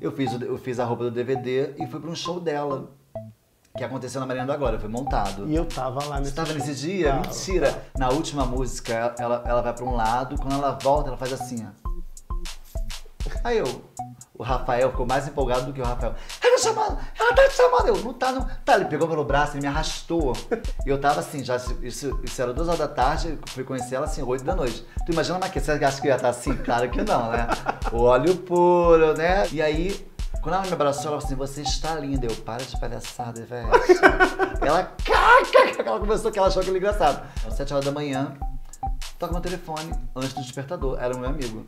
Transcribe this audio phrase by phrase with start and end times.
[0.00, 2.90] Eu fiz, eu fiz a roupa do DVD e fui para um show dela.
[3.76, 5.46] Que aconteceu na Marina do Agora, foi montado.
[5.48, 6.58] E eu tava lá nesse Você tava show.
[6.58, 7.10] nesse dia?
[7.12, 7.20] Tava.
[7.22, 7.84] Mentira!
[7.96, 11.64] Na última música, ela, ela vai pra um lado, quando ela volta, ela faz assim,
[11.66, 11.90] ó.
[13.44, 13.82] Aí eu,
[14.34, 16.14] o Rafael ficou mais empolgado do que o Rafael.
[16.60, 17.86] Tá chamando, ela tá te chamando.
[17.88, 18.48] Eu, não tá, não.
[18.64, 20.32] Tá, ele pegou pelo braço, ele me arrastou.
[20.86, 24.06] E eu tava assim, já, isso, isso era duas horas da tarde, fui conhecer ela
[24.06, 24.84] assim, oito da noite.
[25.06, 26.54] Tu imagina uma que você acha que eu ia estar assim?
[26.56, 27.46] Claro que não, né?
[27.92, 29.46] O óleo puro, né?
[29.52, 30.06] E aí,
[30.42, 32.26] quando ela me abraçou, ela falou assim, você está linda.
[32.26, 33.68] Eu, para de palhaçada, velho.
[34.60, 37.22] Ela, caca, ela começou que ela achou aquilo engraçado.
[37.46, 38.34] Às sete horas da manhã,
[39.18, 40.98] toca meu telefone antes do despertador.
[41.00, 41.66] Era o meu amigo.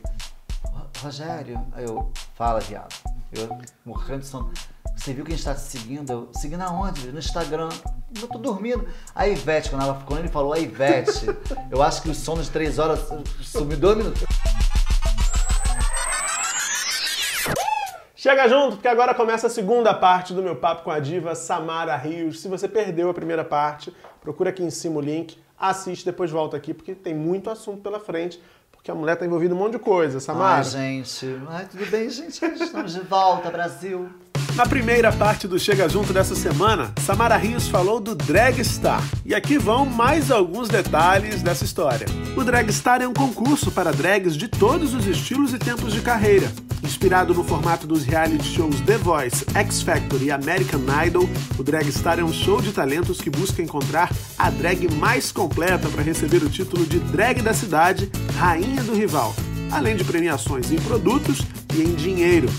[0.65, 2.93] "Ro- Rogério, aí eu, fala, viado.
[3.35, 4.51] Eu morrendo de sono.
[4.95, 6.11] Você viu quem está te seguindo?
[6.11, 7.11] Eu, seguindo aonde?
[7.11, 7.69] No Instagram.
[8.21, 8.87] Eu tô dormindo.
[9.15, 11.25] A Ivete, quando, ela, quando ele falou a Ivete,
[11.71, 12.99] eu acho que o sono de três horas
[13.41, 14.23] sumiu dois minutos.
[18.15, 21.97] Chega junto, porque agora começa a segunda parte do meu papo com a diva Samara
[21.97, 22.39] Rios.
[22.39, 26.55] Se você perdeu a primeira parte, procura aqui em cima o link, assiste, depois volta
[26.55, 28.41] aqui, porque tem muito assunto pela frente,
[28.83, 30.57] porque a mulher tá envolvida em um monte de coisa, Samara.
[30.57, 31.39] Ai, gente.
[31.47, 32.43] Ai, tudo bem, gente?
[32.43, 34.09] Estamos de volta, Brasil.
[34.55, 39.01] Na primeira parte do Chega Junto dessa semana, Samara Rios falou do Dragstar.
[39.25, 42.05] E aqui vão mais alguns detalhes dessa história.
[42.35, 46.51] O Dragstar é um concurso para drags de todos os estilos e tempos de carreira.
[46.83, 52.19] Inspirado no formato dos reality shows The Voice, X Factor e American Idol, o Dragstar
[52.19, 56.49] é um show de talentos que busca encontrar a drag mais completa para receber o
[56.49, 59.33] título de drag da cidade, rainha do rival,
[59.71, 61.39] além de premiações em produtos
[61.73, 62.49] e em dinheiro.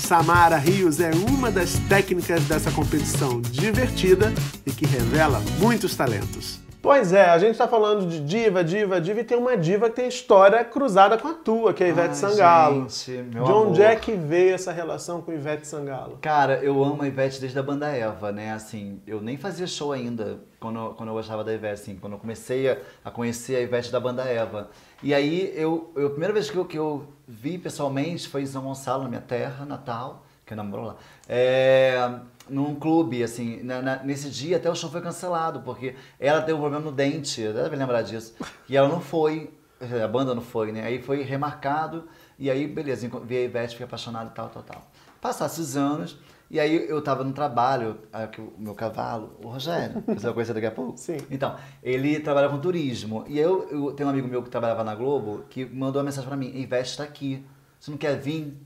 [0.00, 4.32] Samara Rios é uma das técnicas dessa competição divertida
[4.66, 6.57] e que revela muitos talentos.
[6.88, 9.96] Pois é, a gente tá falando de diva, diva, diva, e tem uma diva que
[9.96, 12.88] tem história cruzada com a tua, que é a Ivete Ai, Sangalo.
[12.88, 13.92] gente, meu de onde amor.
[13.92, 16.18] é que veio essa relação com Ivete Sangalo?
[16.22, 18.52] Cara, eu amo a Ivete desde a banda Eva, né?
[18.54, 22.18] Assim, eu nem fazia show ainda quando, quando eu gostava da Ivete, assim, quando eu
[22.18, 24.70] comecei a, a conhecer a Ivete da banda Eva.
[25.02, 28.46] E aí, eu, eu- a primeira vez que eu, que eu vi pessoalmente foi em
[28.46, 30.96] São Gonçalo, na minha terra, Natal, que eu namoro lá.
[31.28, 32.10] É,
[32.48, 36.54] num clube, assim, na- na- nesse dia até o show foi cancelado, porque ela teve
[36.54, 38.34] um problema no dente, deve lembrar disso.
[38.68, 39.50] E ela não foi,
[39.80, 40.82] a banda não foi, né?
[40.84, 42.04] Aí foi remarcado,
[42.38, 44.90] e aí, beleza, vi a Ivete, fiquei apaixonado e tal, tal, tal.
[45.20, 46.16] Passasse os anos,
[46.50, 50.32] e aí eu tava no trabalho, aí que o meu cavalo, o Rogério, você vai
[50.32, 50.96] conhecer daqui a pouco.
[50.98, 51.18] Sim.
[51.30, 53.24] Então, ele trabalha com turismo.
[53.28, 56.26] E eu, eu tenho um amigo meu que trabalhava na Globo que mandou uma mensagem
[56.28, 57.44] pra mim: Ivete está aqui.
[57.78, 58.56] Você não quer vir?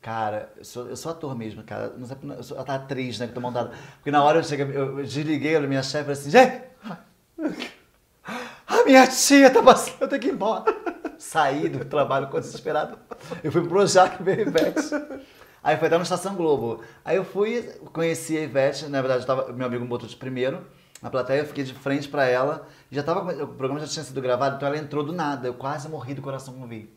[0.00, 1.92] Cara, eu sou, eu sou ator mesmo, cara.
[2.04, 3.26] Sei, eu sou atriz, né?
[3.26, 3.72] Que tô montada.
[3.96, 6.62] Porque na hora eu cheguei, eu, desliguei a minha chefe assim: gente!
[8.66, 10.64] A minha tia tá passando, eu tenho que ir embora.
[11.18, 12.98] Saí do trabalho com desesperado.
[13.42, 14.90] Eu fui pro Projac ver Ivete.
[15.62, 16.82] Aí foi até na Estação Globo.
[17.04, 20.64] Aí eu fui, conheci a Ivete, na verdade, tava, meu amigo me botou de primeiro
[21.02, 22.66] na plateia, eu fiquei de frente pra ela.
[22.90, 25.48] Já tava, o programa já tinha sido gravado, então ela entrou do nada.
[25.48, 26.92] Eu quase morri do coração quando vi.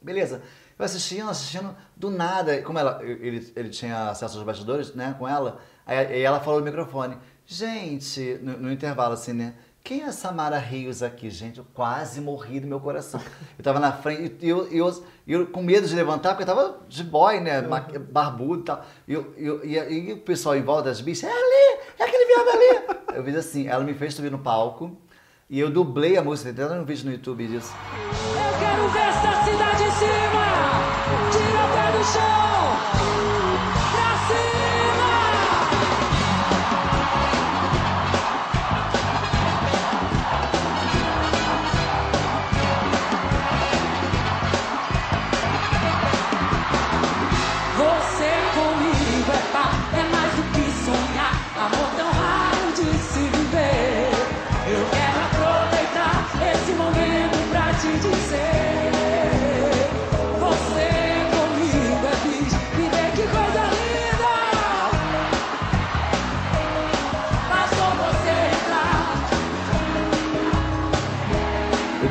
[0.00, 0.42] Beleza.
[0.78, 5.28] Eu assistindo, assistindo, do nada, como ela, ele, ele tinha acesso aos bastidores, né, com
[5.28, 10.56] ela, aí, ela falou no microfone, gente, no, no intervalo assim, né, quem é Samara
[10.56, 11.58] Rios aqui, gente?
[11.58, 13.20] Eu quase morri do meu coração.
[13.58, 16.80] Eu tava na frente, e eu, eu, eu com medo de levantar, porque eu tava
[16.88, 17.60] de boy, né,
[18.10, 21.32] barbudo e tal, e, eu, eu, e, e o pessoal em volta, as bichas, é
[21.32, 22.98] ali, é aquele viado ali.
[23.14, 24.96] Eu fiz assim, ela me fez subir no palco,
[25.50, 27.72] e eu dublei a música, tem um vídeo no YouTube disso.
[32.04, 32.33] Nation!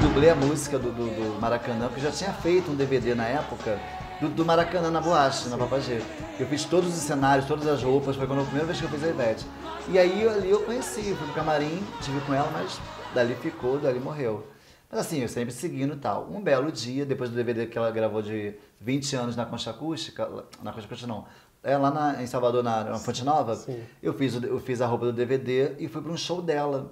[0.03, 3.25] Dublei a música do, do, do Maracanã, porque eu já tinha feito um DVD na
[3.25, 3.79] época
[4.19, 6.01] do, do Maracanã na boate, na Papagê.
[6.39, 8.89] Eu fiz todos os cenários, todas as roupas, foi quando a primeira vez que eu
[8.89, 9.45] fiz a Ivete.
[9.89, 12.79] E aí ali eu conheci, fui pro camarim, tive com ela, mas
[13.13, 14.45] dali ficou, dali morreu.
[14.91, 16.27] Mas assim, eu sempre seguindo e tal.
[16.29, 20.27] Um belo dia, depois do DVD que ela gravou de 20 anos na Concha Acústica,
[20.61, 21.25] na Concha Acústica não,
[21.63, 23.81] é lá na- em Salvador, na, na Fonte Nova, Sim.
[24.01, 26.91] eu fiz, eu fiz a roupa do DVD e fui para um show dela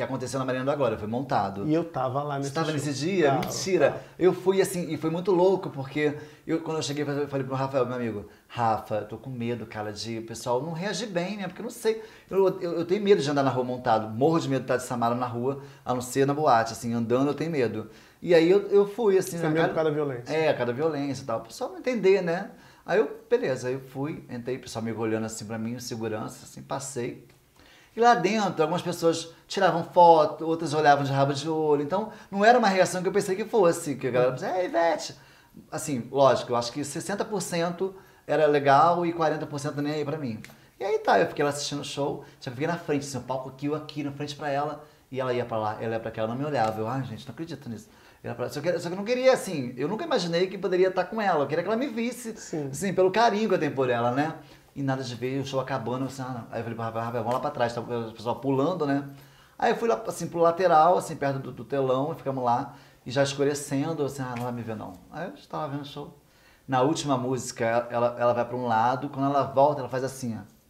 [0.00, 1.66] que aconteceu na Marina da Glória, foi montado.
[1.68, 2.74] E eu tava lá nesse Você tava show.
[2.74, 3.26] nesse dia?
[3.28, 3.90] Tava, Mentira.
[3.90, 4.02] tava.
[4.18, 6.14] Eu fui assim, e foi muito louco, porque
[6.46, 9.92] eu, quando eu cheguei, eu falei pro Rafael, meu amigo, Rafa, tô com medo, cara,
[9.92, 11.46] de o pessoal não reagir bem, né?
[11.46, 12.02] Porque eu não sei.
[12.30, 14.08] Eu, eu, eu tenho medo de andar na rua montado.
[14.08, 16.92] Morro de medo de estar de Samara na rua, a não ser na boate, assim,
[16.94, 17.88] andando eu tenho medo.
[18.22, 20.32] E aí eu, eu fui, assim, Você tem medo cara- por causa da violência.
[20.34, 21.38] É, cada violência e tal.
[21.40, 22.50] O pessoal não entender, né?
[22.84, 26.44] Aí eu, beleza, aí eu fui, entrei, o pessoal me olhando assim pra mim, segurança,
[26.44, 27.26] assim, passei.
[28.00, 31.82] E lá dentro, algumas pessoas tiravam foto, outras olhavam de rabo de olho.
[31.82, 33.94] Então, não era uma reação que eu pensei que fosse.
[33.94, 35.14] Que a galera dizia, é, Ivete.
[35.70, 37.92] Assim, lógico, eu acho que 60%
[38.26, 40.40] era legal e 40% nem aí pra mim.
[40.78, 43.20] E aí tá, eu fiquei lá assistindo o show, já fiquei na frente, assim, o
[43.20, 44.82] palco aqui, eu aqui, na frente pra ela,
[45.12, 46.80] e ela ia pra lá, ela ia pra cá, ela não me olhava.
[46.80, 47.90] Eu, ai, gente, não acredito nisso.
[48.34, 51.04] Pra- Só que, só que eu não queria, assim, eu nunca imaginei que poderia estar
[51.04, 52.68] com ela, eu queria que ela me visse, Sim.
[52.72, 54.34] assim, pelo carinho que eu tenho por ela, né?
[54.74, 56.44] E nada de ver, o show acabando, eu assim, ah.
[56.50, 59.08] Aí eu falei Rafael, vamos lá pra trás, tá o pessoal pulando, né?
[59.58, 62.74] Aí eu fui lá, assim, pro lateral, assim, perto do, do telão, e ficamos lá,
[63.04, 64.94] e já escurecendo, assim, ah, não vai me ver não.
[65.10, 66.16] Aí eu estava vendo o show.
[66.66, 70.38] Na última música, ela, ela vai pra um lado, quando ela volta, ela faz assim,
[70.38, 70.60] ó.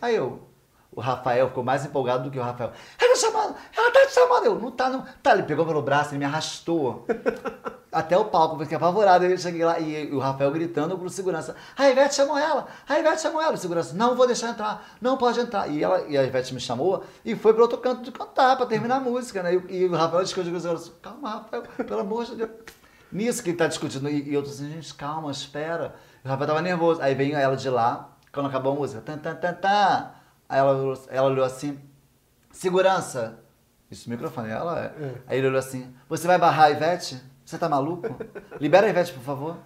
[0.00, 0.48] Aí eu,
[0.90, 2.72] o Rafael ficou mais empolgado do que o Rafael.
[2.98, 3.30] Ela tá
[3.76, 4.44] ela tá te chamando.
[4.44, 5.04] Eu, não tá, não.
[5.22, 7.06] Tá, ele pegou pelo braço, ele me arrastou.
[7.96, 9.24] Até o palco, fiquei apavorado.
[9.24, 13.22] Eu cheguei lá e o Rafael gritando pro segurança: A Ivete chamou ela, a Ivete
[13.22, 13.54] chamou ela.
[13.54, 15.66] O segurança: Não vou deixar entrar, não pode entrar.
[15.68, 18.66] E, ela, e a Ivete me chamou e foi pro outro canto de cantar pra
[18.66, 19.54] terminar a música, né?
[19.70, 22.50] E, e o Rafael discutiu com o segurança: Calma, Rafael, pelo amor de Deus.
[23.10, 24.08] Nisso que ele tá discutindo.
[24.10, 25.94] E, e eu tô assim: Gente, calma, espera.
[26.22, 27.00] O Rafael tava nervoso.
[27.00, 30.10] Aí veio ela de lá, quando acabou a música: Tan, tan, tan, tan.
[30.48, 31.80] Aí ela, ela olhou assim:
[32.56, 33.38] Segurança.
[33.90, 34.48] Isso, microfone.
[34.50, 35.12] Ela é.
[35.26, 37.20] Aí ele olhou assim: Você vai barrar a Ivete?
[37.44, 38.16] Você tá maluco?
[38.60, 39.56] Libera a Ivete, por favor.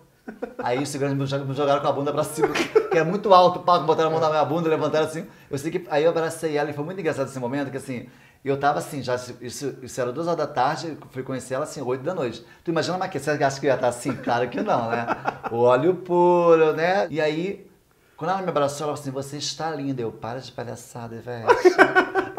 [0.59, 3.63] Aí os seguranças me jogaram- com a bunda pra cima, que é muito alto o
[3.63, 5.27] palco, botaram a mão na minha bunda, levantaram assim.
[5.51, 5.87] Eu sei que.
[5.89, 8.09] Aí eu abracei ela e foi muito engraçado esse momento, que assim.
[8.45, 11.83] Eu tava assim, já, isso, isso era duas horas da tarde, fui conhecer ela assim,
[11.83, 12.43] oito da noite.
[12.65, 14.17] Tu imagina uma Você acha que eu ia estar assim?
[14.17, 15.07] Claro que não, né?
[15.51, 17.07] O óleo puro, né?
[17.11, 17.71] E aí,
[18.17, 20.01] quando ela me abraçou, ela falou assim, você está linda.
[20.01, 21.47] Eu, para de palhaçada, Ivete.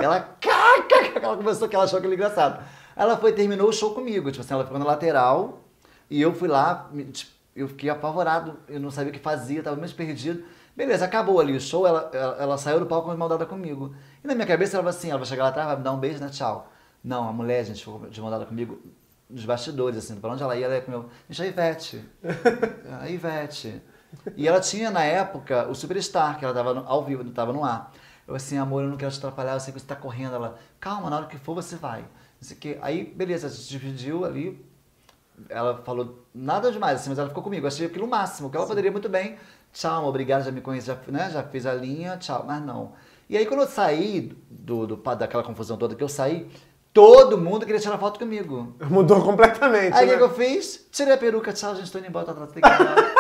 [0.04, 2.64] Ela, caca, ela começou que ela achou aquilo engraçado.
[2.96, 5.62] Ela foi, terminou o show comigo, tipo assim, ela ficou na lateral,
[6.10, 9.76] e eu fui lá, tipo, eu fiquei apavorado, eu não sabia o que fazia, tava
[9.76, 10.44] meio perdido.
[10.76, 13.94] Beleza, acabou ali o show, ela, ela, ela saiu do palco com mão dada comigo.
[14.24, 15.92] E na minha cabeça ela vai assim, ela vai chegar lá atrás, vai me dar
[15.92, 16.70] um beijo, né, tchau.
[17.04, 18.80] Não, a mulher, gente, ficou de mão dada comigo
[19.30, 21.10] nos bastidores, assim, pra onde ela ia, ela ia comigo.
[21.30, 22.06] Gente, a Ivete.
[23.02, 23.82] A Ivete.
[24.36, 27.52] E ela tinha, na época, o Superstar, que ela tava no- ao vivo, não tava
[27.54, 27.92] no ar.
[28.32, 30.36] Eu assim, amor, eu não quero te atrapalhar, eu sei que você tá correndo.
[30.36, 32.00] Ela, calma, na hora que for você vai.
[32.00, 32.08] Não
[32.40, 32.78] sei o quê.
[32.82, 34.66] Aí, beleza, a gente dividiu ali,
[35.50, 37.66] ela falou nada demais, assim, mas ela ficou comigo.
[37.66, 39.38] Eu achei aquilo o máximo, que ela poderia muito bem.
[39.74, 42.46] Tchau, amor, obrigado, já me conhece, já, né, já fiz a linha, tchau.
[42.48, 42.94] Mas não.
[43.30, 46.50] E aí, quando eu saí do, do, daquela confusão toda que eu saí,
[46.94, 48.76] todo mundo queria tirar foto comigo.
[48.90, 50.18] Mudou completamente, Aí o né?
[50.18, 50.88] que, eu fiz?
[50.90, 53.12] Tirei a peruca, tchau, gente, tô indo embora, tá, tá, tem que ir embora.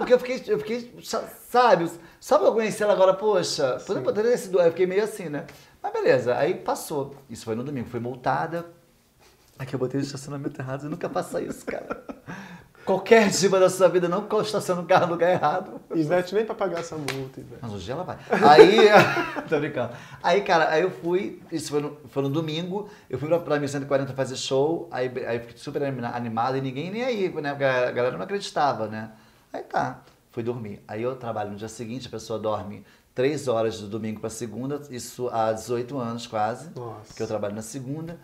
[0.00, 4.02] Porque eu fiquei, eu fiquei, sa- sabe, só pra eu conhecer ela agora, poxa, poderia
[4.02, 5.44] poderia ter sido, eu fiquei meio assim, né?
[5.82, 7.14] Mas beleza, aí passou.
[7.28, 8.64] Isso foi no domingo, fui multada.
[9.58, 12.02] Aqui eu botei o estacionamento errado, eu nunca faça isso, cara.
[12.84, 15.78] Qualquer diva da sua vida não estaciona o carro no lugar errado.
[15.94, 17.58] Ivete nem pra pagar essa multa, Ivete.
[17.60, 18.16] Mas hoje ela vai.
[18.48, 18.88] Aí,
[19.48, 19.92] tô brincando.
[20.22, 23.58] Aí, cara, aí eu fui, isso foi no, foi no domingo, eu fui pra, pra
[23.60, 27.50] 1140 fazer show, aí, aí fiquei super anima- animado e ninguém nem aí, né?
[27.50, 29.10] A galera não acreditava, né?
[29.52, 30.82] Aí tá, fui dormir.
[30.86, 34.80] Aí eu trabalho no dia seguinte, a pessoa dorme três horas do domingo pra segunda,
[34.90, 37.12] isso há 18 anos quase, Nossa.
[37.14, 38.18] que eu trabalho na segunda.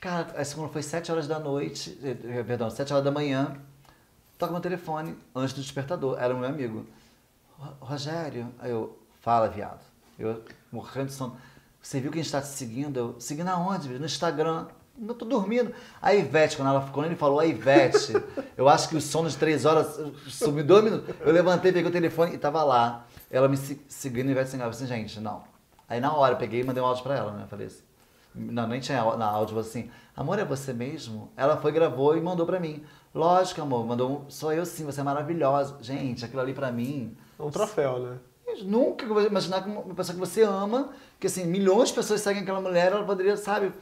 [0.00, 3.56] Cara, a segunda foi 7 horas da noite, eh, eh, perdão, 7 horas da manhã,
[4.36, 6.86] toca meu telefone antes do despertador, era o meu amigo.
[7.58, 9.80] "Ro- Rogério, aí eu, fala, viado.
[10.18, 11.36] Eu morrendo de sono.
[11.80, 12.96] Você viu quem está te seguindo?
[12.96, 13.88] Eu, seguindo aonde?
[13.98, 14.66] No Instagram.
[14.98, 15.72] Não tô dormindo.
[16.02, 18.12] A Ivete, quando, ela, quando ele falou a Ivete,
[18.56, 21.14] eu acho que o sono de três horas sumiu dois minutos.
[21.20, 23.06] Eu levantei, peguei o telefone e tava lá.
[23.30, 24.66] Ela me se- seguindo, a Ivete seguindo.
[24.66, 25.42] Eu falei assim, gente, não.
[25.88, 27.44] Aí na hora eu peguei e mandei um áudio pra ela, né?
[27.44, 27.82] Eu falei assim,
[28.34, 31.30] não, nem tinha na áudio, eu falei assim, amor, é você mesmo?
[31.36, 32.82] Ela foi, gravou e mandou pra mim.
[33.14, 35.76] Lógico, amor, mandou um, sou eu sim, você é maravilhosa.
[35.80, 38.16] Gente, aquilo ali pra mim, É um troféu, né?
[38.46, 40.90] eu nunca vou imaginar que uma pessoa que você ama,
[41.20, 43.72] que assim, milhões de pessoas seguem aquela mulher, ela poderia, sabe,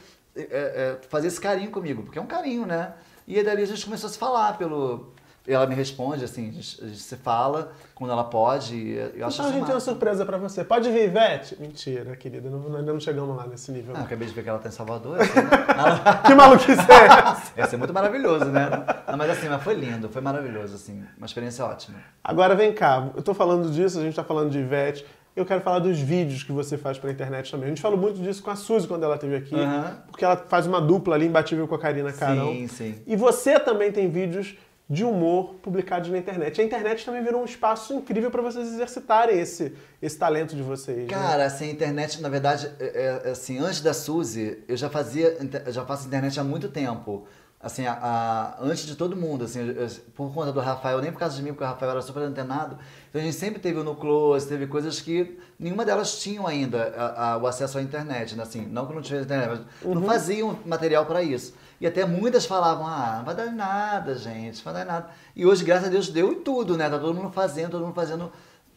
[0.51, 2.93] é, é, fazer esse carinho comigo, porque é um carinho, né?
[3.27, 5.13] E dali a gente começou a se falar pelo.
[5.49, 8.95] Ela me responde, assim, a gente, a gente se fala quando ela pode.
[9.15, 10.61] Eu acho Então a gente tem uma surpresa pra você.
[10.61, 11.55] Pode vir, Ivete?
[11.57, 12.49] Mentira, querida.
[12.49, 13.95] Não, ainda não chegamos lá nesse nível.
[13.95, 15.21] Ah, acabei de ver que ela tá em Salvador.
[15.21, 15.49] Assim, né?
[15.69, 17.59] Ela- Que maluquice é?
[17.61, 18.69] Ia ser muito maravilhoso, né?
[19.07, 21.97] Não, mas assim, mas foi lindo, foi maravilhoso, assim, uma experiência ótima.
[22.21, 25.05] Agora vem cá, eu tô falando disso, a gente tá falando de Ivete.
[25.37, 27.67] Eu quero falar dos vídeos que você faz pra internet também.
[27.67, 29.97] A gente falou muito disso com a Suzy quando ela esteve aqui, Aham.
[30.07, 32.51] porque ela faz uma dupla ali imbatível com a Karina Carão.
[32.51, 32.95] Sim, sim.
[33.05, 34.57] E você também tem vídeos
[34.89, 36.59] de humor publicados na internet.
[36.59, 40.99] A internet também virou um espaço incrível para vocês exercitarem esse, esse talento de vocês.
[40.99, 41.05] né?
[41.07, 45.37] Cara, assim, a internet, na verdade, é- é- assim, antes da Suzy, eu já fazia,
[45.67, 47.27] já faço internet há muito tempo.
[47.59, 51.17] Assim, a- a- antes de todo mundo, assim, eu- por conta do Rafael, nem por
[51.17, 52.77] causa de mim, porque o Rafael era super antenado.
[53.09, 56.93] Então a gente sempre teve o no close, teve coisas que nenhuma delas tinham ainda
[56.95, 58.43] a- o acesso à internet, né?
[58.43, 61.55] Assim, não que não tivesse internet, mas não faziam material para isso.
[61.81, 65.09] E até muitas falavam, ah, não vai dar nada, gente, não vai dar nada.
[65.35, 66.87] E hoje, graças a Deus, deu em tudo, né?
[66.87, 68.31] Tá todo mundo fazendo, todo mundo fazendo,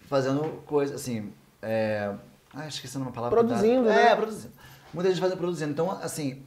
[0.08, 2.10] fazendo coisa, assim, é...
[2.54, 3.38] Ah, esqueci uma palavra.
[3.38, 4.02] Produzindo, é, né?
[4.12, 4.52] É, produzindo.
[4.92, 5.70] Muita gente fazendo produzindo.
[5.70, 6.42] Então, assim,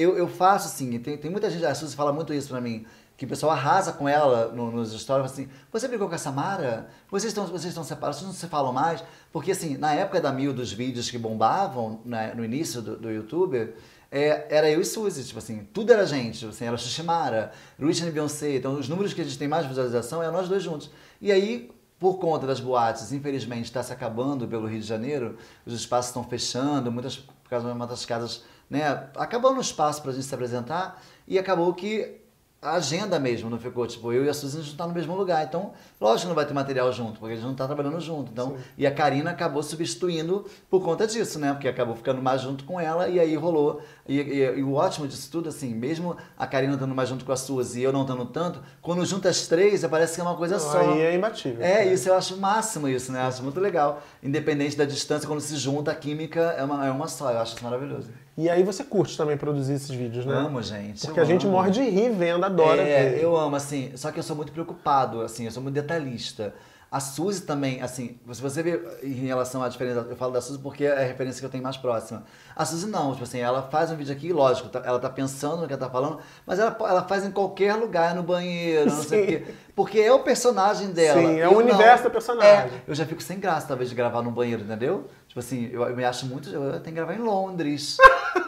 [0.00, 2.86] eu, eu faço assim, tem, tem muita gente, a Suzy fala muito isso pra mim,
[3.16, 6.88] que o pessoal arrasa com ela no- nos stories, assim, você brigou com a Samara?
[7.10, 9.02] Vocês estão, vocês estão separados, vocês não se falam mais?
[9.32, 13.10] Porque assim, na época da mil dos vídeos que bombavam, né, no início do, do
[13.10, 13.74] YouTube,
[14.10, 18.08] é, era eu e Suzy, tipo assim, tudo era gente, tipo assim, era Xuximara, Whitney
[18.08, 20.88] e Beyoncé, então os números que a gente tem mais visualização é nós dois juntos.
[21.20, 25.36] E aí, por conta das boates, infelizmente, está se acabando pelo Rio de Janeiro,
[25.66, 30.10] os espaços estão fechando, muitas, por causa de muitas casas, né, acabando o espaço para
[30.10, 32.16] a gente se apresentar, e acabou que
[32.60, 34.92] a agenda mesmo não ficou, tipo, eu e a Suzy a gente não tá no
[34.92, 35.70] mesmo lugar, então,
[36.00, 38.56] lógico que não vai ter material junto, porque a gente não tá trabalhando junto, então,
[38.76, 42.80] e a Karina acabou substituindo por conta disso, né, porque acabou ficando mais junto com
[42.80, 46.74] ela, e aí rolou, e, e- e o ótimo disso tudo, assim, mesmo a Karina
[46.74, 49.86] estando mais junto com a Suzy e eu não estando tanto, quando junta as três,
[49.86, 50.94] parece que é uma coisa só.
[50.94, 51.64] Aí é imbatível.
[51.64, 53.20] É, isso eu acho máximo isso, né?
[53.22, 54.02] Eu acho muito legal.
[54.20, 57.30] Independente da distância, quando se junta, a química é uma, é uma só.
[57.30, 58.10] Eu acho isso maravilhoso.
[58.40, 60.32] E aí você curte também produzir esses vídeos, né?
[60.32, 61.04] Amo, gente.
[61.04, 61.56] Porque a gente amo.
[61.56, 63.20] morre de rir vendo, adora É, ver.
[63.24, 63.90] eu amo, assim.
[63.96, 65.46] Só que eu sou muito preocupado, assim.
[65.46, 66.54] Eu sou muito detalhista.
[66.90, 70.58] A Suzy também, assim, se você vê em relação à diferença, eu falo da Suzy
[70.58, 72.24] porque é a referência que eu tenho mais próxima.
[72.56, 75.60] A Suzy não, tipo assim, ela faz um vídeo aqui, lógico, tá- ela tá pensando
[75.60, 79.02] no que ela tá falando, mas ela, ela faz em qualquer lugar, no banheiro, não
[79.02, 79.26] sei o Sim.
[79.44, 79.54] quê.
[79.76, 81.20] Porque é o personagem dela.
[81.20, 81.58] Sim, é o não.
[81.58, 82.50] universo da personagem.
[82.72, 85.08] É, eu já fico sem graça, talvez, de gravar no banheiro, entendeu?
[85.28, 86.48] Tipo assim, eu, eu me acho muito.
[86.48, 87.98] Eu tenho que gravar em Londres,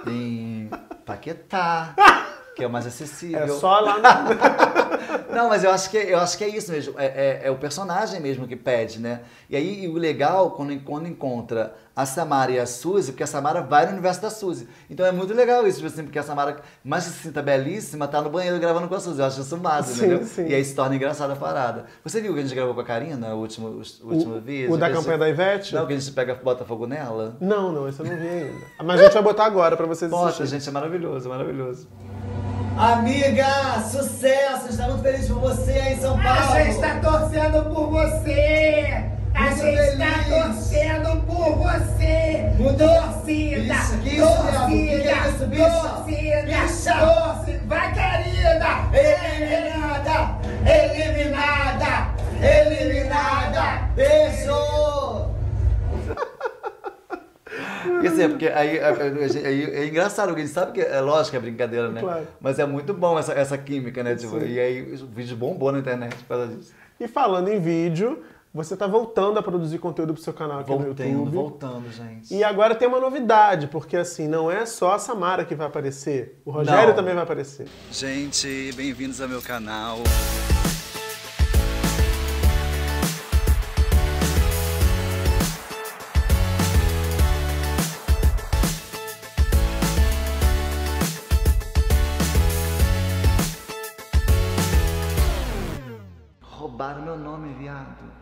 [0.06, 0.70] em
[1.04, 1.94] Paquetá,
[2.54, 3.42] que é o mais acessível.
[3.44, 4.30] É só lá no...
[5.32, 6.94] Não, mas eu acho que, eu acho que é isso mesmo.
[6.98, 9.20] É, é- é o personagem mesmo que pede, né?
[9.48, 13.26] E aí, e o legal, quando, quando encontra a Samara e a Suzy, porque a
[13.26, 14.66] Samara vai no universo da Suzy.
[14.88, 18.08] Então é muito legal isso, tipo assim, porque a Samara, mais que se sinta belíssima,
[18.08, 19.18] tá no banheiro gravando com a Suzy.
[19.20, 20.24] Eu acho isso massa, Sim, entendeu?
[20.24, 20.46] sim.
[20.48, 21.86] E aí se torna engraçada a parada.
[22.04, 24.72] Você viu que a gente gravou com a Karina, o último, o último vídeo?
[24.72, 25.74] o da Que a gente- campanha da Ivete?
[25.74, 27.36] Não, que a gente pega, bota fogo nela?
[27.40, 28.66] Não, não, esse eu não vi ainda.
[28.82, 30.52] Mas a gente vai botar agora pra vocês Bota, assistirem.
[30.52, 31.88] gente, é maravilhoso, é maravilhoso.
[32.76, 33.46] Amiga,
[33.90, 34.68] sucesso!
[34.70, 36.56] Está muito feliz por você aí em São A Paulo.
[36.56, 39.04] gente está torcendo por você!
[39.34, 42.52] A Muito gente está torcendo por você!
[42.58, 43.74] Muito- Torcida!
[43.74, 44.66] Isso, que isso, Diabo?
[44.68, 45.70] Que é isso, torcida!
[45.70, 46.42] Torcida!
[46.42, 46.94] Bicha?
[46.98, 47.60] Torcida!
[47.66, 48.68] Vai, querida!
[48.92, 50.16] Eliminada!
[50.66, 52.08] Eliminada!
[52.40, 53.80] Eliminada!
[53.94, 54.69] Beijo!
[58.00, 61.00] Porque assim, é porque aí, aí- aí é engraçado, porque a gente sabe que é
[61.00, 62.00] lógico que é brincadeira, né?
[62.00, 62.26] Claro.
[62.40, 64.14] Mas é muito bom essa, essa química, né?
[64.16, 66.72] Tipo, e aí o vídeo bombou na internet por causa disso.
[66.98, 68.22] E falando em vídeo,
[68.54, 71.30] você tá voltando a produzir conteúdo pro seu canal aqui no Voltando, YouTube.
[71.34, 72.34] voltando, gente.
[72.34, 76.40] E agora tem uma novidade, porque assim, não é só a Samara que vai aparecer,
[76.44, 76.94] o Rogério Não.
[76.96, 77.66] também vai aparecer.
[77.92, 79.98] Gente, bem-vindos ao meu canal.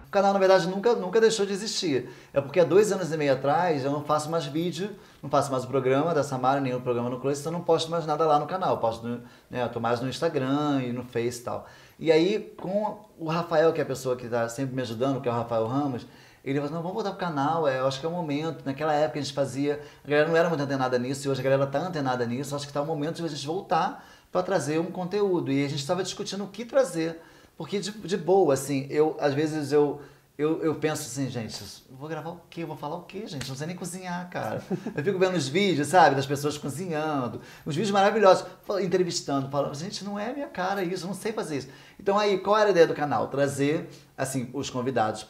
[0.08, 2.08] O canal, na verdade, nunca, nunca deixou de existir.
[2.32, 4.88] É porque há dois anos e meio atrás eu não faço mais vídeo,
[5.22, 8.06] não faço mais o programa da Samara, o programa no Close, então não posto mais
[8.06, 8.70] nada lá no canal.
[8.70, 11.66] Eu posto, no, né, eu tô mais no Instagram e no Face e tal.
[11.98, 15.28] E aí, com o Rafael, que é a pessoa que está sempre me ajudando, que
[15.28, 16.06] é o Rafael Ramos,
[16.42, 18.64] ele falou, não, vamos voltar pro canal, é, eu acho que é o momento.
[18.64, 21.44] Naquela época a gente fazia, a galera não era muito antenada nisso, e hoje a
[21.44, 24.78] galera tá antenada nisso, acho que tá o momento de a gente voltar para trazer
[24.78, 25.52] um conteúdo.
[25.52, 27.20] E a gente estava discutindo o que trazer.
[27.58, 30.00] Porque de, de boa, assim, eu, às vezes eu,
[30.38, 31.60] eu, eu penso assim, gente,
[31.90, 32.64] vou gravar o quê?
[32.64, 33.48] Vou falar o quê, gente?
[33.48, 34.62] Não sei nem cozinhar, cara.
[34.94, 38.46] Eu fico vendo os vídeos, sabe, das pessoas cozinhando, os vídeos maravilhosos,
[38.80, 41.68] entrevistando, falando, gente, não é minha cara isso, eu não sei fazer isso.
[41.98, 43.26] Então aí, qual era a ideia do canal?
[43.26, 45.26] Trazer, assim, os convidados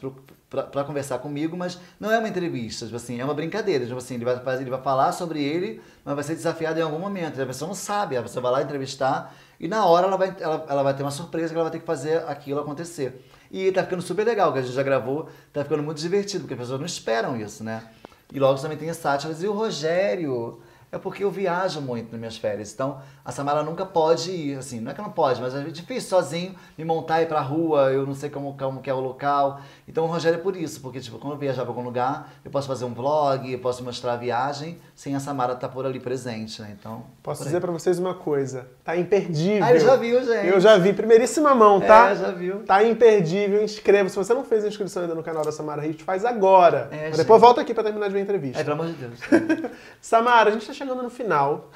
[0.49, 3.87] para conversar comigo, mas não é uma entrevista, tipo assim, é uma brincadeira.
[3.87, 6.99] Tipo assim, ele vai, ele vai falar sobre ele, mas vai ser desafiado em algum
[6.99, 7.41] momento.
[7.41, 10.65] A pessoa não sabe, a pessoa vai lá entrevistar e na hora ela vai, ela,
[10.69, 13.25] ela vai ter uma surpresa que ela vai ter que fazer aquilo acontecer.
[13.51, 16.53] E tá ficando super legal, que a gente já gravou, tá ficando muito divertido, porque
[16.53, 17.83] as pessoas não esperam isso, né?
[18.31, 19.41] E logo também tem as sátiras.
[19.41, 22.73] E o Rogério, é porque eu viajo muito nas minhas férias.
[22.73, 26.09] Então, a Samara nunca pode ir, assim, não é que não pode, mas é difícil
[26.09, 28.99] sozinho me montar e ir pra rua, eu não sei como, como que é o
[28.99, 29.61] local.
[29.87, 32.51] Então, o Rogério é por isso, porque, tipo, quando eu viajar pra algum lugar, eu
[32.51, 35.99] posso fazer um vlog, eu posso mostrar a viagem, sem a Samara estar por ali
[35.99, 36.75] presente, né?
[36.79, 39.63] Então, Posso dizer pra vocês uma coisa, tá imperdível.
[39.63, 40.47] Ah, ele já viu, gente.
[40.47, 42.09] Eu já vi, primeiríssima mão, tá?
[42.09, 42.63] É, já viu.
[42.63, 44.09] Tá imperdível, inscreva.
[44.09, 46.89] Se você não fez a inscrição ainda no canal da Samara Hit, faz agora.
[46.91, 48.59] É, depois volta aqui pra terminar de ver a entrevista.
[48.59, 49.19] É, pelo amor de Deus.
[50.01, 51.69] Samara, a gente tá chegando no final,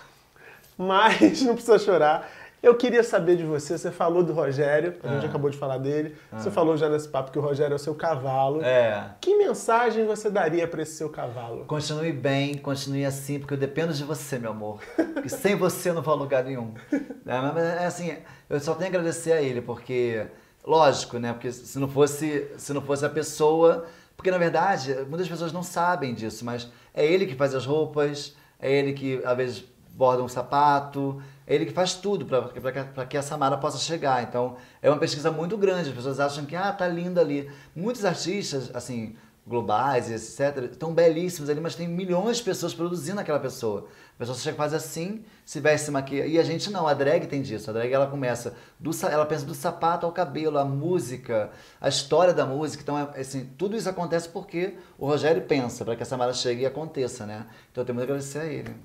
[0.77, 2.29] mas não precisa chorar.
[2.61, 5.29] Eu queria saber de você, você falou do Rogério, a gente Ah.
[5.29, 6.15] acabou de falar dele.
[6.31, 8.63] Você falou já nesse papo que o Rogério é o seu cavalo.
[8.63, 9.15] É.
[9.19, 11.65] Que mensagem você daria pra esse seu cavalo?
[11.65, 14.79] Continue bem, continue assim, porque eu dependo de você, meu amor.
[15.25, 16.73] E sem você eu não vou a lugar nenhum.
[17.25, 18.17] É, mas é assim,
[18.49, 20.25] eu só tenho a agradecer a ele, porque,
[20.65, 21.31] lógico, né?
[21.33, 23.85] Porque se não fosse, se não fosse a pessoa.
[24.15, 28.35] Porque na verdade, muitas pessoas não sabem disso, mas é ele que faz as roupas,
[28.63, 33.17] é ele que às vezes borda um sapato, é ele que faz tudo para que
[33.17, 34.23] a Samara possa chegar.
[34.23, 35.89] Então, é uma pesquisa muito grande.
[35.89, 37.51] As pessoas acham que, ah, tá linda ali.
[37.75, 39.15] Muitos artistas, assim,
[39.45, 43.87] globais etc., estão belíssimos ali, mas tem milhões de pessoas produzindo aquela pessoa.
[44.15, 46.25] A pessoa chega e faz assim, se veste maquia.
[46.25, 47.69] E a gente não, a drag tem disso.
[47.69, 51.49] A drag ela começa, do, ela pensa do sapato ao cabelo, a música,
[51.81, 52.83] a história da música.
[52.83, 56.61] Então, é, assim, tudo isso acontece porque o Rogério pensa para que a Samara chegue
[56.61, 57.45] e aconteça, né?
[57.71, 58.75] Então, eu tenho muito a agradecer a ele.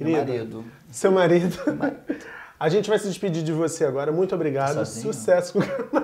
[0.00, 0.32] Meu Querido.
[0.32, 0.64] marido.
[0.90, 1.56] Seu marido.
[2.58, 4.10] A gente vai se despedir de você agora.
[4.10, 4.74] Muito obrigado.
[4.74, 5.12] Sozinho?
[5.12, 6.03] Sucesso com o canal.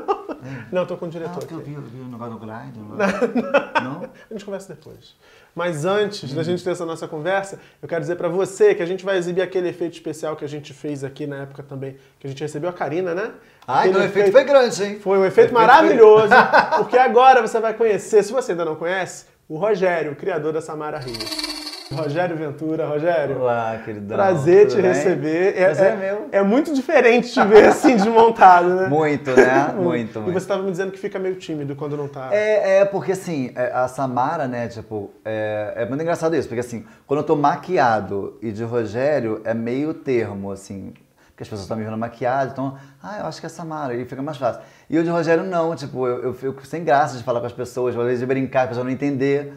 [0.73, 1.71] Não, tô com o Ah, diretor porque eu aqui.
[1.71, 2.79] vi, eu vi o negócio do Grindr.
[3.83, 4.03] Não?
[4.31, 5.15] A gente conversa depois.
[5.55, 8.87] Mas antes da gente ter essa nossa conversa, eu quero dizer pra você que a
[8.87, 12.27] gente vai exibir aquele efeito especial que a gente fez aqui na época também, que
[12.27, 13.33] a gente recebeu a Karina, né?
[13.67, 15.01] Ah, então o efeito foi grande, hein?
[15.01, 16.33] Foi um efeito efeito maravilhoso,
[16.79, 20.61] porque agora você vai conhecer, se você ainda não conhece, o Rogério, o criador da
[20.61, 21.50] Samara Rios.
[21.95, 23.41] Rogério Ventura, Rogério.
[23.41, 24.17] Olá, queridão.
[24.17, 24.93] Prazer Tudo te bem?
[24.93, 25.55] receber.
[25.55, 26.29] Prazer é meu.
[26.31, 28.87] é muito diferente te ver assim desmontado, né?
[28.89, 29.75] Muito, né?
[29.77, 30.33] Muito, E muito.
[30.33, 32.29] você estava me dizendo que fica meio tímido quando não tá.
[32.33, 36.61] É, é porque assim, é, a Samara, né, tipo, é, é muito engraçado isso, porque
[36.61, 40.93] assim, quando eu tô maquiado e de Rogério, é meio termo, assim,
[41.31, 44.05] porque as pessoas estão me vendo maquiado, então, ah, eu acho que é Samara, e
[44.05, 44.63] fica mais fácil.
[44.89, 47.53] E o de Rogério não, tipo, eu, eu fico sem graça de falar com as
[47.53, 49.53] pessoas, às vezes de brincar, a pessoa não entender.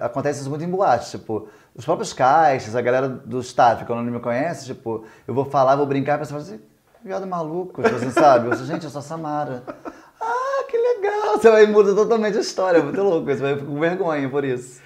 [0.00, 4.12] Acontece isso muito em boate, tipo, os próprios caixas, a galera do staff, quando não
[4.12, 6.64] me conhece, tipo, eu vou falar, vou brincar, a pessoa fala assim,
[7.04, 8.46] viado maluco, tipo assim, sabe?
[8.48, 9.62] Eu falo, gente, eu sou a Samara.
[10.20, 11.38] Ah, que legal!
[11.38, 13.26] Você vai muda totalmente a história, é muito louco.
[13.26, 14.80] Você vai ficar com vergonha por isso.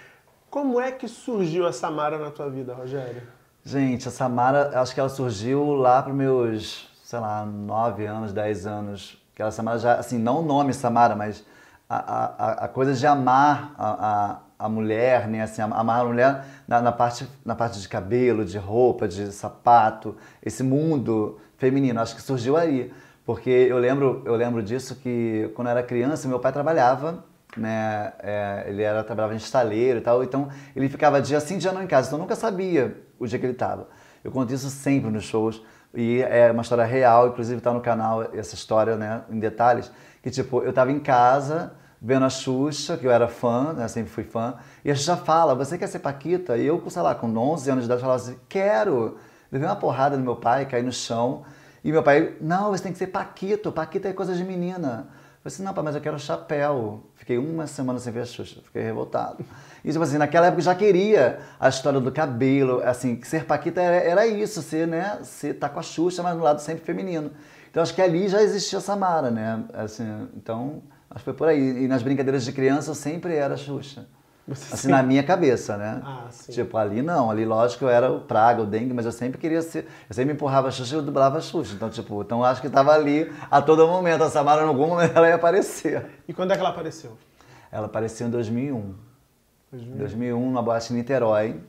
[0.51, 3.22] Como é que surgiu a Samara na tua vida, Rogério?
[3.64, 8.66] Gente, a Samara, acho que ela surgiu lá para meus, sei lá, 9 anos, 10
[8.66, 9.16] anos.
[9.35, 11.42] Aquela Samara já, assim, não o nome Samara, mas
[11.88, 15.42] a, a, a- a coisa de amar a, a, mulher, né?
[15.42, 20.16] Assim, amar a mulher na, na parte, na parte de cabelo, de roupa, de sapato,
[20.42, 22.01] esse mundo feminino.
[22.01, 22.92] Acho que surgiu aí.
[23.25, 27.25] Porque eu lembro, eu lembro disso que quando eu era criança, meu pai trabalhava
[27.57, 28.12] né?
[28.20, 31.83] É, ele era, trabalhava em estaleiro e tal, então ele ficava dia sim, dia não
[31.83, 33.88] em casa, então eu nunca sabia o dia que ele estava.
[34.25, 35.62] Eu conto isso sempre nos shows
[35.94, 39.90] e é uma história real, inclusive está no canal essa história, né, em detalhes,
[40.22, 44.10] que tipo, eu estava em casa vendo a Xuxa, que eu era fã, né, sempre
[44.10, 46.56] fui fã, e a Xuxa fala, você quer ser Paquita?
[46.56, 49.18] E eu, sei lá, com 11 anos de idade, falava assim, quero!
[49.52, 51.44] Levei uma porrada no meu pai, caí no chão,
[51.84, 55.06] e meu pai, não, você tem que ser Paquito, Paquita é coisa de menina.
[55.44, 57.04] Eu falei assim, não, pai, mas eu quero chapéu.
[57.14, 59.44] Fiquei uma semana sem ver a Xuxa, fiquei revoltado.
[59.84, 63.80] E tipo assim, naquela época eu já queria a história do cabelo, assim, ser Paquita
[63.80, 67.30] era, era isso, ser, né, ser tá com a Xuxa, mas no lado sempre feminino.
[67.70, 70.82] Então acho que ali já existia a Samara, né, assim, então
[71.14, 71.85] acho que foi por aí.
[71.85, 74.07] E nas brincadeiras de criança eu sempre era Xuxa.
[74.46, 76.03] Você Assim, na minha cabeça, né?
[76.05, 76.51] Ah, sim.
[76.51, 79.62] Tipo, ali não, ali lógico eu era o Praga, o Dengue, mas eu sempre queria
[79.62, 79.87] ser.
[80.09, 81.75] Eu sempre empurrava a Xuxa e eu dublava a Xuxa.
[81.75, 84.25] Então, tipo, então acho que tava ali a todo momento.
[84.25, 86.07] A Samara, em algum momento, ela ia aparecer.
[86.27, 87.16] E quando é que ela apareceu?
[87.70, 88.94] Ela apareceu em 2001.
[89.70, 89.94] 2001.
[89.94, 91.61] Em 2001, numa boate em Niterói,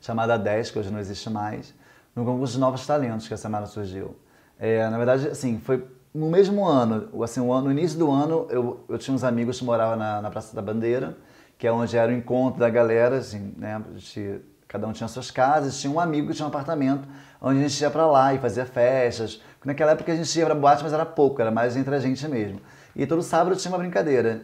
[0.00, 1.72] chamada 10, que hoje não existe mais,
[2.14, 4.16] no concurso de novos talentos que a Samara surgiu.
[4.58, 8.46] É, na verdade, assim, foi no mesmo ano, assim, o ano- no início do ano,
[8.50, 11.16] eu, eu tinha uns amigos que moravam na, na Praça da Bandeira,
[11.58, 15.30] que é onde era o encontro da galera, assim, né, gente- cada um tinha suas
[15.30, 17.06] casas, tinha um amigo que tinha um apartamento,
[17.40, 19.40] onde a gente ia pra lá e fazia festas.
[19.64, 22.26] Naquela época a gente ia pra boate, mas era pouco, era mais entre a gente
[22.28, 22.60] mesmo.
[22.94, 24.42] E todo sábado tinha uma brincadeira.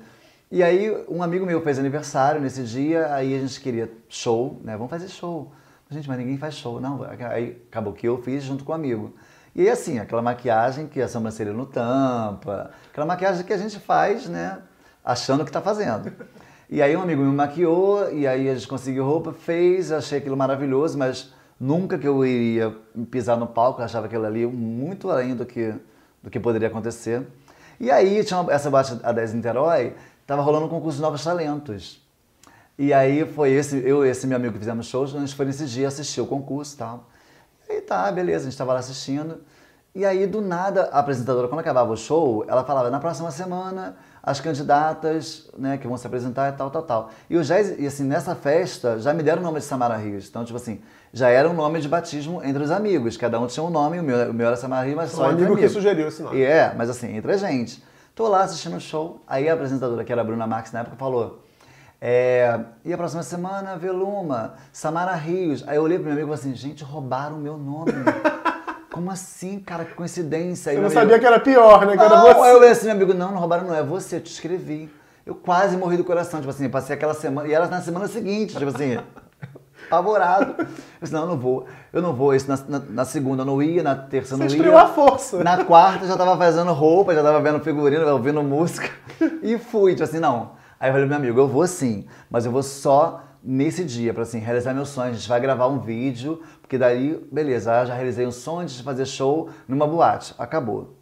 [0.51, 4.75] E aí, um amigo meu fez aniversário nesse dia, aí a gente queria show, né?
[4.77, 5.51] Vamos fazer show.
[5.91, 6.81] Gente, mas ninguém faz show.
[6.81, 9.15] Não, aí acabou que eu fiz junto com um amigo.
[9.55, 13.79] E aí, assim, aquela maquiagem que a sobrancelha não tampa, aquela maquiagem que a gente
[13.79, 14.59] faz, né,
[15.05, 16.11] achando que tá fazendo.
[16.71, 20.37] E aí um amigo me maquiou, e aí a gente conseguiu roupa, fez, achei aquilo
[20.39, 22.75] maravilhoso, mas nunca que eu iria
[23.11, 25.75] pisar no palco, eu achava aquilo ali muito além do que,
[26.23, 27.27] do que poderia acontecer.
[27.79, 29.93] E aí, tinha uma- essa boate a 10 em Niterói,
[30.27, 32.01] tava rolando um concurso de novos talentos.
[32.79, 35.45] E aí foi esse, eu e esse meu amigo que fizemos shows, a gente foi
[35.45, 37.09] nesse dia assistir o concurso e tal.
[37.73, 39.41] E aí tá, beleza, a gente tava lá assistindo.
[39.95, 43.97] E aí, do nada, a apresentadora, quando acabava o show, ela falava, na próxima semana,
[44.23, 47.11] as candidatas, né, que vão se apresentar e tal, tal, tal.
[47.29, 50.29] E eu já, e assim, nessa festa, já me deram o nome de Samara Rios.
[50.29, 50.81] Então, tipo assim,
[51.13, 53.19] já era um nome de batismo entre os amigos.
[53.19, 55.33] Cada um tinha um nome, o meu, o meu era Samara Rios, mas só Um
[55.33, 56.39] entre amigo que sugeriu esse nome.
[56.39, 57.83] E é, mas assim, entre a gente.
[58.15, 60.97] Tô lá assistindo o show, aí a apresentadora, que era a Bruna Marques na época,
[60.97, 61.42] falou:
[62.05, 65.63] é, e a próxima semana, Veluma, Samara Rios.
[65.69, 67.93] Aí eu olhei pro meu amigo e falei assim: gente, roubaram o meu nome.
[68.93, 69.85] Como assim, cara?
[69.85, 70.71] Que coincidência.
[70.71, 71.97] Aí Eu não amigo, sabia que era pior, né?
[71.97, 72.51] Que era não, aí eu você.
[72.51, 74.91] olhei assim, meu amigo, não, não roubaram, não, é você, eu te escrevi.
[75.25, 78.55] Eu quase morri do coração, tipo assim, passei aquela semana, e era na semana seguinte,
[78.57, 78.99] tipo assim,
[79.87, 80.57] apavorado.
[80.59, 80.67] Eu
[81.01, 83.63] disse, não, eu não vou, eu não vou, isso na, na- na segunda eu não
[83.63, 84.83] ia, na terça eu Você não estreou ia.
[84.83, 85.43] à força.
[85.45, 88.91] Na quarta eu já tava fazendo roupa, já tava vendo figurino, ouvindo música,
[89.43, 90.61] e fui, tipo assim, não.
[90.83, 94.25] Aí eu falei, meu amigo, eu vou sim, mas eu vou só nesse dia, pra
[94.25, 95.11] assim, realizar meu sonho.
[95.11, 99.07] A gente vai gravar um vídeo, porque daí, beleza, já realizei um sonho de fazer
[99.07, 100.35] show numa boate.
[100.37, 100.97] Acabou.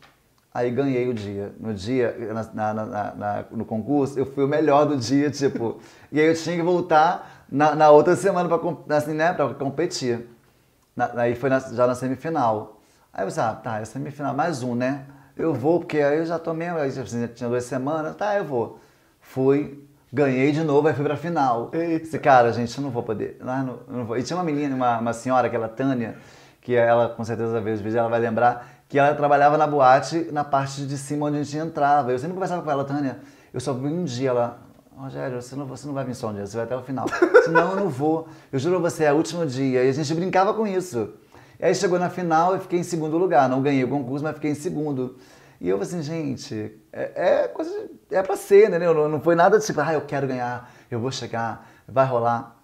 [0.52, 1.54] Aí ganhei o dia.
[1.58, 2.14] No dia,
[2.52, 5.78] na- na- na- no concurso, eu fui o melhor do dia, tipo.
[6.12, 10.28] E aí eu tinha que voltar na, outra semana com- assim, né, pra competir.
[11.16, 12.82] Aí foi já na semifinal.
[13.14, 15.06] Aí eu pensei, ah, tá, é semifinal, mais um, né?
[15.36, 18.44] Eu vou, porque aí eu já tomei, aí, tipo assim, tinha duas semanas, tá, eu
[18.44, 18.78] vou.
[19.32, 21.70] Fui, ganhei de novo, aí fui pra final.
[21.72, 22.00] Eita.
[22.04, 23.36] Disse, cara, gente, eu não vou poder.
[23.40, 24.18] Ah, não, não vou.
[24.18, 26.16] E tinha uma menina, uma, uma senhora, aquela Tânia,
[26.60, 30.28] que ela com certeza vê os vídeos, ela vai lembrar, que ela trabalhava na boate,
[30.32, 32.10] na parte de cima onde a gente entrava.
[32.10, 33.20] Eu sempre conversava com ela, Tânia,
[33.54, 34.58] eu só vi um dia ela.
[34.96, 37.06] Rogério, você não, você não vai vir só um dia, você vai até o final.
[37.22, 38.26] Eu disse, não, eu não vou.
[38.52, 39.84] Eu juro a você, é o último dia.
[39.84, 41.08] E a gente brincava com isso.
[41.60, 43.48] E aí chegou na final e fiquei em segundo lugar.
[43.48, 45.16] Não ganhei o concurso, mas fiquei em segundo.
[45.60, 47.70] E eu assim, gente, é, é coisa.
[47.70, 48.78] de- É pra ser, né?
[48.78, 52.56] Não, não foi nada tipo, ah, eu quero ganhar, eu vou chegar, vai rolar.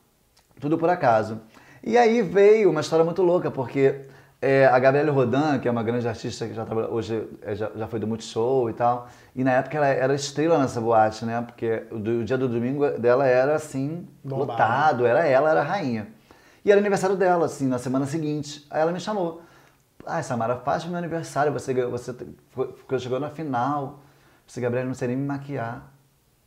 [0.60, 1.40] Tudo por acaso.
[1.84, 4.06] E aí veio uma história muito louca, porque
[4.40, 7.70] é, a Gabriele Rodan, que é uma grande artista que já trabalha, hoje é, já,
[7.76, 11.42] já foi do Multishow e tal, e na época ela era estrela nessa boate, né?
[11.46, 14.50] Porque o, o dia do domingo dela era assim, Bombado.
[14.52, 16.08] lotado, era ela, era a rainha.
[16.64, 18.66] E era aniversário dela, assim, na semana seguinte.
[18.70, 19.42] Aí ela me chamou.
[20.06, 22.14] Ah, Samara, faz meu aniversário, você, você
[22.50, 24.00] foi- chegou na final.
[24.46, 25.82] Você, Gabriel, não sei nem me maquiar.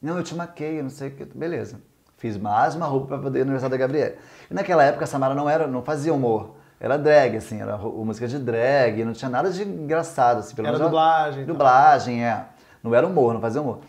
[0.02, 1.26] Não, eu te maquei, eu não sei o que.
[1.26, 1.82] Beleza.
[2.18, 4.16] Fiz mais uma roupa para poder aniversário da Gabriela.
[4.50, 6.56] E naquela época a Samara não era, não fazia humor.
[6.80, 10.78] Era drag, assim, era música de drag, não tinha nada de engraçado, assim, pelo Era
[10.78, 11.54] menos dublagem e tal.
[11.56, 12.46] Dublagem, é.
[12.82, 13.80] Não era humor, não fazia humor.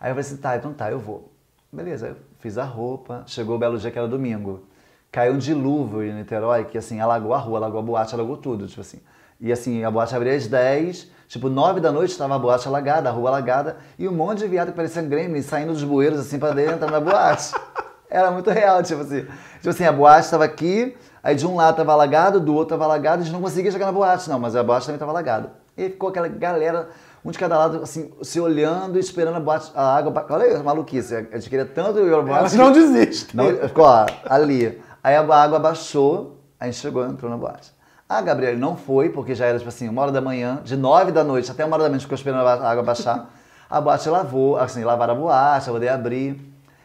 [0.00, 1.30] Aí eu falei assim, tá, então tá, eu vou.
[1.72, 4.64] Beleza, eu fiz a roupa, chegou o belo dia que era domingo.
[5.12, 8.66] Caiu um dilúvio em Niterói, que assim, alagou a rua, alagou a boate, alagou tudo,
[8.66, 9.00] tipo assim.
[9.40, 13.08] E assim, a boate abria às 10, tipo, 9 da noite estava a boate alagada,
[13.08, 16.38] a rua alagada, e um monte de viado que parecia gremlin saindo dos bueiros assim
[16.38, 17.52] pra dentro, entrando na boate.
[18.10, 19.22] Era muito real, tipo assim.
[19.56, 22.84] Tipo assim, a boate estava aqui, aí de um lado estava alagado, do outro estava
[22.84, 25.52] alagado, a gente não conseguia chegar na boate, não, mas a boate também estava alagada.
[25.76, 26.88] E aí ficou aquela galera,
[27.24, 30.10] um de cada lado, assim, se olhando e esperando a, boate, a água.
[30.12, 32.38] pra- Olha aí, a maluquice, a gente queria tanto ir à boate.
[32.38, 33.30] Elas não desistem.
[33.32, 34.82] não, ficou ó, ali.
[35.02, 37.72] Aí a água baixou, a gente chegou, entrou na boate.
[38.10, 41.12] A Gabriela não foi, porque já era, tipo assim, uma hora da manhã, de nove
[41.12, 43.30] da noite até uma hora da manhã, ficou esperando a água baixar.
[43.70, 46.36] A boate lavou, assim, lavaram a boate, eu poder abrir.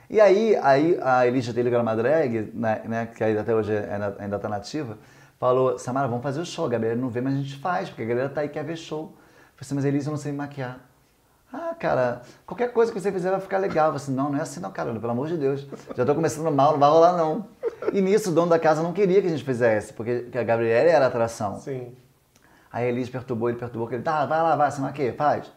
[0.07, 3.73] E aí, aí a Elisa Taylor, que era uma drag, né, né, que até hoje
[4.19, 4.99] ainda tá nativa,
[5.39, 6.67] falou, Samara, vamos fazer o show.
[6.67, 8.77] A Gabriela não vê, mas a gente faz, porque a galera tá aí quer ver
[8.77, 9.05] show.
[9.05, 10.77] Eu falei assim, mas Elisa, eu não sei maquiar.
[11.57, 13.87] Ah, cara, qualquer coisa que você fizer vai ficar legal.
[13.87, 15.65] Eu falei assim, não, não é assim não, caramba, pelo amor de Deus.
[15.95, 17.47] Já tô começando mal, não vai rolar não.
[17.93, 20.89] E nisso o dono da casa não queria que a gente fizesse, porque a Gabriela
[20.89, 21.57] era a atração.
[21.59, 21.95] Sim.
[22.69, 25.49] Aí a Elis perturbou, ele perturbou, que ele, tá, vai lá, vai, se maquia, faz.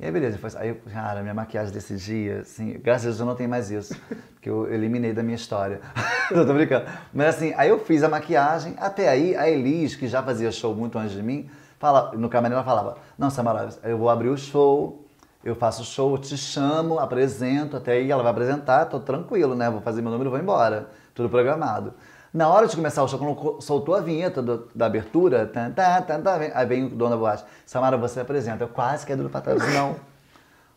[0.00, 3.20] E aí, beleza, foi, aí, eu, cara, minha maquiagem desse dia, assim, graças a Deus
[3.20, 3.96] eu não tenho mais isso,
[4.34, 5.80] porque eu eliminei da minha história.
[6.34, 6.86] não, tô brincando.
[7.14, 10.74] Mas assim, aí eu fiz a maquiagem, até aí a Elis, que já fazia show
[10.74, 11.48] muito antes de mim,
[11.78, 15.07] fala, no camarim ela falava, não, Samara, eu vou abrir o show,
[15.44, 19.80] eu faço show, te chamo, apresento, até aí ela vai apresentar, tô tranquilo, né, vou
[19.80, 21.94] fazer meu número e vou embora, tudo programado.
[22.34, 25.70] Na hora de começar o show, quando co- soltou a vinheta do- da abertura, tan,
[25.70, 27.44] tan, tan, vem- aí vem o dono da boate.
[27.64, 28.64] Samara, você apresenta.
[28.64, 29.58] Eu quase caí do pra trás.
[29.72, 29.96] Não.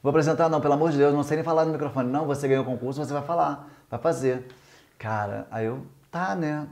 [0.01, 2.09] Vou apresentar, não, pelo amor de Deus, não sei nem falar no microfone.
[2.09, 4.47] Não, você ganhou o concurso, você vai falar, vai fazer.
[4.97, 6.65] Cara, aí eu, tá, né?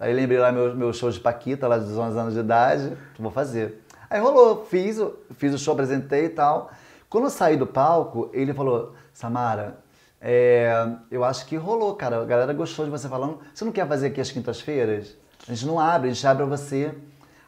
[0.00, 3.30] Aí lembrei lá meu, meu show de Paquita, lá dos 11 anos de idade, vou
[3.30, 3.82] fazer.
[4.10, 5.00] Aí rolou, fiz,
[5.36, 6.70] fiz o show, apresentei e tal.
[7.14, 9.78] Quando eu saí do palco, ele falou, Samara,
[10.20, 12.20] é, eu acho que rolou, cara.
[12.20, 13.38] A galera gostou de você falando.
[13.54, 15.16] Você não quer fazer aqui as quintas-feiras?
[15.48, 16.92] A gente não abre, a gente abre pra você.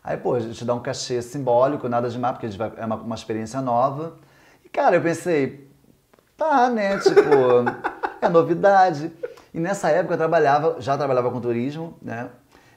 [0.04, 2.86] Aí, pô, a gente dá um cachê simbólico, nada demais, porque a gente vai, é
[2.86, 4.14] uma, uma experiência nova.
[4.64, 5.68] E, cara, eu pensei,
[6.36, 7.00] tá, né?
[7.00, 7.20] Tipo,
[8.22, 9.10] é novidade.
[9.52, 12.30] E nessa época eu trabalhava, já trabalhava com turismo, né?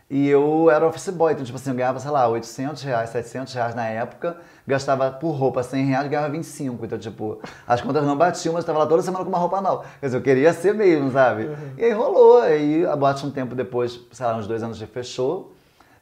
[0.09, 3.53] E eu era office boy, então, tipo assim, eu ganhava, sei lá, 800 reais, 700
[3.53, 6.83] reais na época, gastava por roupa 100 reais, ganhava 25.
[6.83, 9.61] Então, tipo, as contas não batiam, mas eu tava lá toda semana com uma roupa
[9.61, 9.85] nova.
[9.99, 11.49] Quer dizer, eu queria ser mesmo, sabe?
[11.77, 14.87] E aí rolou, aí a boate um tempo depois, sei lá, uns dois anos já
[14.87, 15.53] fechou.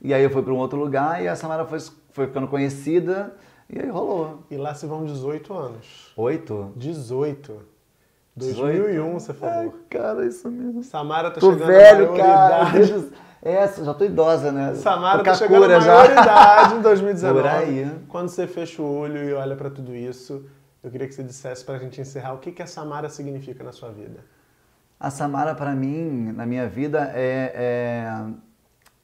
[0.02, 1.80] E aí eu fui para um outro lugar e a Samara foi,
[2.14, 3.34] foi ficando conhecida,
[3.70, 4.40] e aí rolou.
[4.50, 6.14] E lá se vão 18 anos.
[6.16, 6.72] Oito?
[6.78, 7.60] 18.
[8.38, 8.62] 18?
[8.62, 9.54] 2001, você falou.
[9.54, 10.82] Ai, cara, isso mesmo.
[10.84, 12.64] Samara tá Tô chegando velho, cara.
[12.66, 12.94] maioridade.
[12.94, 14.76] Do- É, já tô idosa, né?
[14.76, 17.40] Samara tá a chegando à maioridade em 2019.
[17.42, 18.00] Por aí.
[18.10, 20.46] Quando você fecha o olho e olha pra tudo isso,
[20.84, 23.72] eu queria que você dissesse pra gente encerrar o que, que a Samara significa na
[23.72, 24.20] sua vida.
[25.00, 27.54] A Samara, pra mim, na minha vida, é,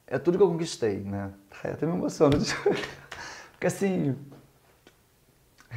[0.08, 1.30] é, é tudo que eu conquistei, né?
[1.64, 2.36] Até me emociono.
[2.36, 2.54] de-
[3.52, 4.14] Porque assim.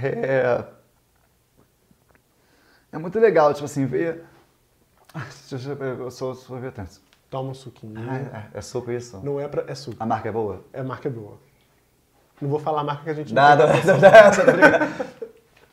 [0.04, 0.64] É.
[2.92, 4.26] É muito legal, tipo assim, ver.
[5.52, 7.00] Eu ver, eu sou sorvetante.
[7.30, 7.94] Toma um suquinho.
[8.10, 9.20] Ai, é, é suco isso?
[9.24, 9.66] Não é pra.
[9.68, 9.98] É suco.
[10.00, 10.64] A marca é boa?
[10.72, 11.38] É marca boa.
[12.42, 14.88] Não vou falar a marca que a gente Nada, não nada, nada.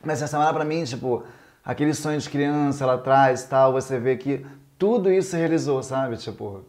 [0.03, 1.25] Mas essa semana pra mim, tipo,
[1.65, 4.45] aquele sonho de criança lá atrás e tal, você vê que
[4.79, 6.17] tudo isso se realizou, sabe?
[6.17, 6.65] Tipo,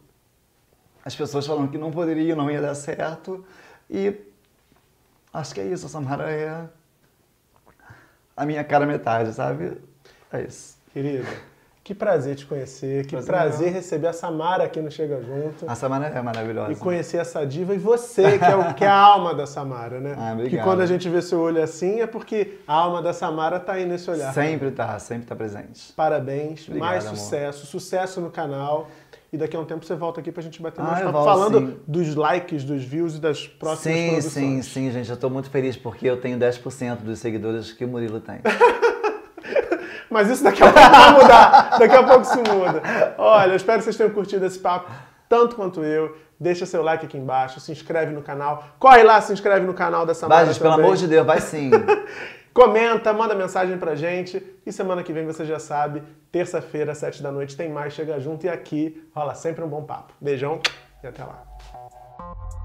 [1.04, 3.44] as pessoas falando que não poderia, não ia dar certo.
[3.90, 4.14] E
[5.32, 6.68] acho que é isso, a Samara é
[8.36, 9.80] a minha cara metade, sabe?
[10.32, 10.76] É isso.
[10.92, 11.26] Querida,
[11.86, 15.70] que prazer te conhecer, que Prazer prazer receber a Samara aqui no Chega Junto.
[15.70, 16.72] A Samara é maravilhosa.
[16.72, 20.00] E conhecer essa diva e você, que é, o- que é a alma da Samara,
[20.00, 20.16] né?
[20.18, 20.50] Ah, obrigado.
[20.50, 23.74] que quando a gente vê seu olho assim é porque a alma da Samara tá
[23.74, 24.34] aí nesse olhar.
[24.34, 25.92] Sempre tá, sempre tá presente.
[25.92, 27.16] Parabéns, Obrigado, mais amor.
[27.18, 28.88] sucesso, sucesso no canal.
[29.32, 31.24] E daqui a um tempo você volta aqui pra gente bater Ah, mais papo, volto,
[31.24, 31.78] falando sim.
[31.86, 34.32] dos likes, dos views e das próximas Sim, produções.
[34.32, 35.08] sim, sim, gente.
[35.10, 38.40] Eu tô muito feliz porque eu tenho 10% dos seguidores que o Murilo tem.
[40.16, 41.78] Mas isso daqui a pouco vai mudar.
[41.78, 42.82] Daqui a pouco se muda.
[43.18, 44.90] Olha, eu espero que vocês tenham curtido esse papo
[45.28, 46.16] tanto quanto eu.
[46.40, 48.64] Deixa seu like aqui embaixo, se inscreve no canal.
[48.78, 51.38] Corre lá, se inscreve no canal da Samara Vai, gente, pelo amor de Deus, vai
[51.38, 51.70] sim.
[52.54, 54.42] Comenta, manda mensagem pra gente.
[54.64, 56.02] E semana que vem você já sabe,
[56.32, 58.46] terça-feira, sete da noite, tem mais Chega Junto.
[58.46, 60.14] E aqui rola sempre um bom papo.
[60.18, 60.62] Beijão
[61.04, 61.42] e até lá.
[62.26, 62.56] you